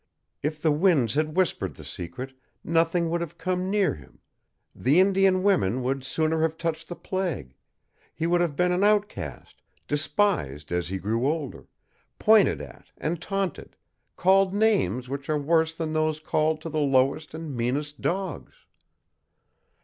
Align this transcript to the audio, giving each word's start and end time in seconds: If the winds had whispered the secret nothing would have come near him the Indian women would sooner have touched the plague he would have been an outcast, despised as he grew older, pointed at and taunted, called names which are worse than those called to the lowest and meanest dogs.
If 0.41 0.59
the 0.59 0.71
winds 0.71 1.13
had 1.13 1.37
whispered 1.37 1.75
the 1.75 1.85
secret 1.85 2.33
nothing 2.63 3.11
would 3.11 3.21
have 3.21 3.37
come 3.37 3.69
near 3.69 3.93
him 3.93 4.19
the 4.73 4.99
Indian 4.99 5.43
women 5.43 5.83
would 5.83 6.03
sooner 6.03 6.41
have 6.41 6.57
touched 6.57 6.87
the 6.87 6.95
plague 6.95 7.53
he 8.11 8.25
would 8.25 8.41
have 8.41 8.55
been 8.55 8.71
an 8.71 8.83
outcast, 8.83 9.61
despised 9.87 10.71
as 10.71 10.87
he 10.87 10.97
grew 10.97 11.27
older, 11.27 11.67
pointed 12.17 12.61
at 12.61 12.87
and 12.97 13.21
taunted, 13.21 13.75
called 14.15 14.55
names 14.55 15.07
which 15.07 15.29
are 15.29 15.37
worse 15.37 15.75
than 15.75 15.93
those 15.93 16.19
called 16.19 16.61
to 16.61 16.69
the 16.69 16.79
lowest 16.79 17.35
and 17.35 17.55
meanest 17.55 18.01
dogs. 18.01 18.55